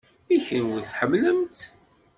[0.35, 1.59] I kenwi, tḥemmlem-tt?